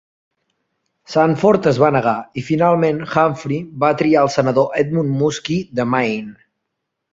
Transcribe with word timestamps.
Sanford 1.15 1.69
es 1.71 1.79
va 1.83 1.89
negar, 1.95 2.13
i 2.41 2.45
finalment 2.47 3.03
Humphrey 3.05 3.61
va 3.85 3.93
triar 4.01 4.25
el 4.27 4.33
senador 4.39 4.75
Edmund 4.85 5.15
Muskie 5.23 5.81
de 5.83 5.89
Maine. 5.95 6.37